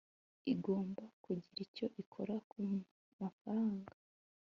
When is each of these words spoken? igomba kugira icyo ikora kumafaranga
igomba 0.53 1.03
kugira 1.23 1.59
icyo 1.65 1.85
ikora 2.01 2.35
kumafaranga 2.49 3.91